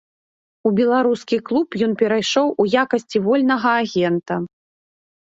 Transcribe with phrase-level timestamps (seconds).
[0.69, 4.35] У беларускі клуб ён перайшоў у якасці вольнага агента.